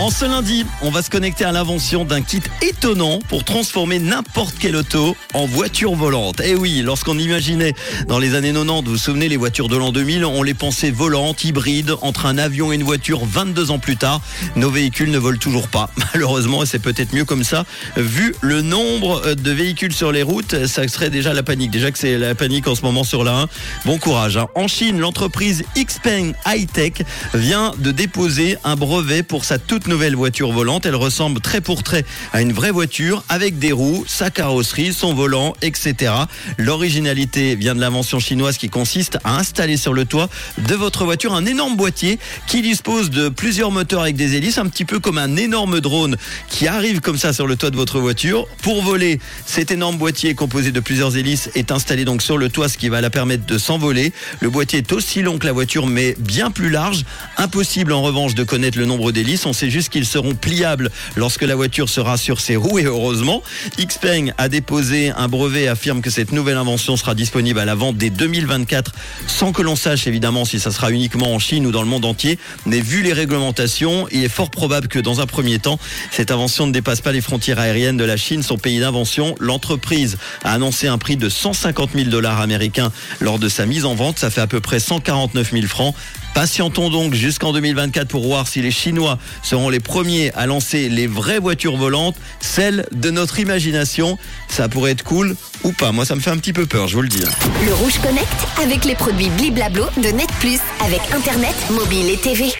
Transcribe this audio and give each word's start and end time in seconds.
En 0.00 0.10
ce 0.10 0.24
lundi, 0.24 0.66
on 0.82 0.90
va 0.90 1.02
se 1.02 1.08
connecter 1.08 1.44
à 1.44 1.52
l'invention 1.52 2.04
d'un 2.04 2.20
kit 2.20 2.42
étonnant 2.62 3.20
pour 3.28 3.44
transformer 3.44 4.00
n'importe 4.00 4.56
quelle 4.58 4.74
auto 4.74 5.16
en 5.34 5.46
voiture 5.46 5.94
volante. 5.94 6.40
Et 6.40 6.56
oui, 6.56 6.82
lorsqu'on 6.82 7.16
imaginait 7.16 7.74
dans 8.08 8.18
les 8.18 8.34
années 8.34 8.52
90, 8.52 8.84
vous 8.84 8.90
vous 8.90 8.98
souvenez, 8.98 9.28
les 9.28 9.36
voitures 9.36 9.68
de 9.68 9.76
l'an 9.76 9.92
2000, 9.92 10.24
on 10.24 10.42
les 10.42 10.52
pensait 10.52 10.90
volantes, 10.90 11.44
hybrides, 11.44 11.94
entre 12.02 12.26
un 12.26 12.38
avion 12.38 12.72
et 12.72 12.74
une 12.74 12.82
voiture 12.82 13.24
22 13.24 13.70
ans 13.70 13.78
plus 13.78 13.96
tard. 13.96 14.20
Nos 14.56 14.68
véhicules 14.68 15.12
ne 15.12 15.18
volent 15.18 15.38
toujours 15.38 15.68
pas. 15.68 15.88
Malheureusement, 16.12 16.66
c'est 16.66 16.80
peut-être 16.80 17.12
mieux 17.14 17.24
comme 17.24 17.44
ça. 17.44 17.64
Vu 17.96 18.34
le 18.40 18.62
nombre 18.62 19.34
de 19.36 19.50
véhicules 19.52 19.94
sur 19.94 20.10
les 20.10 20.24
routes, 20.24 20.66
ça 20.66 20.88
serait 20.88 21.10
déjà 21.10 21.32
la 21.32 21.44
panique. 21.44 21.70
Déjà 21.70 21.92
que 21.92 21.98
c'est 21.98 22.18
la 22.18 22.34
panique 22.34 22.66
en 22.66 22.74
ce 22.74 22.82
moment 22.82 23.04
sur 23.04 23.22
la 23.22 23.42
1. 23.42 23.48
Bon 23.84 23.98
courage. 23.98 24.38
hein. 24.38 24.48
En 24.56 24.66
Chine, 24.66 24.98
l'entreprise 24.98 25.62
Xpeng 25.76 26.32
High 26.46 26.70
Tech 26.70 26.94
vient 27.32 27.72
de 27.78 27.92
déposer 27.92 28.58
un 28.64 28.74
brevet 28.74 29.22
pour 29.22 29.44
sa 29.44 29.58
nouvelle 29.86 30.16
voiture 30.16 30.52
volante. 30.52 30.86
Elle 30.86 30.94
ressemble 30.94 31.40
très 31.40 31.60
pour 31.60 31.82
trait 31.82 32.04
à 32.32 32.42
une 32.42 32.52
vraie 32.52 32.70
voiture 32.70 33.24
avec 33.28 33.58
des 33.58 33.72
roues, 33.72 34.04
sa 34.06 34.30
carrosserie, 34.30 34.92
son 34.92 35.14
volant, 35.14 35.54
etc. 35.62 36.12
L'originalité 36.58 37.56
vient 37.56 37.74
de 37.74 37.80
l'invention 37.80 38.20
chinoise 38.20 38.58
qui 38.58 38.68
consiste 38.68 39.18
à 39.24 39.38
installer 39.38 39.76
sur 39.76 39.92
le 39.92 40.04
toit 40.04 40.28
de 40.58 40.74
votre 40.74 41.04
voiture 41.04 41.34
un 41.34 41.46
énorme 41.46 41.76
boîtier 41.76 42.18
qui 42.46 42.62
dispose 42.62 43.10
de 43.10 43.28
plusieurs 43.28 43.70
moteurs 43.70 44.02
avec 44.02 44.16
des 44.16 44.36
hélices, 44.36 44.58
un 44.58 44.66
petit 44.66 44.84
peu 44.84 44.98
comme 44.98 45.18
un 45.18 45.36
énorme 45.36 45.80
drone 45.80 46.16
qui 46.48 46.66
arrive 46.68 47.00
comme 47.00 47.18
ça 47.18 47.32
sur 47.32 47.46
le 47.46 47.56
toit 47.56 47.70
de 47.70 47.76
votre 47.76 48.00
voiture. 48.00 48.46
Pour 48.62 48.82
voler, 48.82 49.20
cet 49.46 49.70
énorme 49.70 49.96
boîtier 49.96 50.34
composé 50.34 50.72
de 50.72 50.80
plusieurs 50.80 51.16
hélices 51.16 51.50
est 51.54 51.70
installé 51.70 52.04
donc 52.04 52.22
sur 52.22 52.38
le 52.38 52.48
toit, 52.48 52.68
ce 52.68 52.78
qui 52.78 52.88
va 52.88 53.00
la 53.00 53.10
permettre 53.10 53.46
de 53.46 53.58
s'envoler. 53.58 54.12
Le 54.40 54.50
boîtier 54.50 54.78
est 54.78 54.92
aussi 54.92 55.22
long 55.22 55.38
que 55.38 55.46
la 55.46 55.52
voiture, 55.52 55.86
mais 55.86 56.14
bien 56.18 56.50
plus 56.50 56.70
large. 56.70 57.04
Impossible 57.36 57.92
en 57.92 58.02
revanche 58.02 58.34
de 58.34 58.44
connaître 58.44 58.78
le 58.78 58.86
nombre 58.86 59.12
d'hélices. 59.12 59.46
On 59.46 59.52
sait 59.52 59.70
juste 59.74 59.88
qu'ils 59.88 60.06
seront 60.06 60.36
pliables 60.36 60.88
lorsque 61.16 61.42
la 61.42 61.56
voiture 61.56 61.88
sera 61.88 62.16
sur 62.16 62.38
ses 62.38 62.54
roues 62.54 62.78
et 62.78 62.84
heureusement. 62.84 63.42
Xpeng 63.76 64.32
a 64.38 64.48
déposé 64.48 65.10
un 65.10 65.26
brevet 65.26 65.64
et 65.64 65.68
affirme 65.68 66.00
que 66.00 66.10
cette 66.10 66.30
nouvelle 66.30 66.58
invention 66.58 66.96
sera 66.96 67.16
disponible 67.16 67.58
à 67.58 67.64
la 67.64 67.74
vente 67.74 67.96
dès 67.96 68.08
2024 68.08 68.92
sans 69.26 69.50
que 69.50 69.62
l'on 69.62 69.74
sache 69.74 70.06
évidemment 70.06 70.44
si 70.44 70.60
ça 70.60 70.70
sera 70.70 70.92
uniquement 70.92 71.34
en 71.34 71.40
Chine 71.40 71.66
ou 71.66 71.72
dans 71.72 71.82
le 71.82 71.88
monde 71.88 72.04
entier. 72.04 72.38
Mais 72.66 72.80
vu 72.80 73.02
les 73.02 73.12
réglementations, 73.12 74.06
il 74.12 74.22
est 74.22 74.28
fort 74.28 74.52
probable 74.52 74.86
que 74.86 75.00
dans 75.00 75.20
un 75.20 75.26
premier 75.26 75.58
temps, 75.58 75.80
cette 76.12 76.30
invention 76.30 76.68
ne 76.68 76.72
dépasse 76.72 77.00
pas 77.00 77.10
les 77.10 77.20
frontières 77.20 77.58
aériennes 77.58 77.96
de 77.96 78.04
la 78.04 78.16
Chine, 78.16 78.44
son 78.44 78.58
pays 78.58 78.78
d'invention. 78.78 79.34
L'entreprise 79.40 80.18
a 80.44 80.52
annoncé 80.52 80.86
un 80.86 80.98
prix 80.98 81.16
de 81.16 81.28
150 81.28 81.90
000 81.96 82.10
dollars 82.10 82.40
américains 82.40 82.92
lors 83.20 83.40
de 83.40 83.48
sa 83.48 83.66
mise 83.66 83.86
en 83.86 83.96
vente. 83.96 84.20
Ça 84.20 84.30
fait 84.30 84.40
à 84.40 84.46
peu 84.46 84.60
près 84.60 84.78
149 84.78 85.50
000 85.50 85.66
francs. 85.66 85.96
Patientons 86.34 86.90
donc 86.90 87.14
jusqu'en 87.14 87.52
2024 87.52 88.08
pour 88.08 88.24
voir 88.24 88.48
si 88.48 88.60
les 88.60 88.72
Chinois 88.72 89.18
seront 89.42 89.68
les 89.68 89.78
premiers 89.78 90.32
à 90.34 90.46
lancer 90.46 90.88
les 90.88 91.06
vraies 91.06 91.38
voitures 91.38 91.76
volantes, 91.76 92.16
celles 92.40 92.86
de 92.92 93.10
notre 93.10 93.38
imagination. 93.38 94.18
Ça 94.48 94.68
pourrait 94.68 94.90
être 94.90 95.04
cool 95.04 95.36
ou 95.62 95.70
pas. 95.70 95.92
Moi, 95.92 96.04
ça 96.04 96.16
me 96.16 96.20
fait 96.20 96.30
un 96.30 96.36
petit 96.36 96.52
peu 96.52 96.66
peur, 96.66 96.88
je 96.88 96.96
vous 96.96 97.02
le 97.02 97.08
dis. 97.08 97.22
Le 97.64 97.72
Rouge 97.74 97.98
Connect 98.02 98.26
avec 98.60 98.84
les 98.84 98.96
produits 98.96 99.30
Bliblablo 99.30 99.84
de 99.96 100.08
Net 100.08 100.28
Plus 100.40 100.58
avec 100.84 101.00
Internet, 101.14 101.54
mobile 101.70 102.10
et 102.10 102.16
TV. 102.16 102.46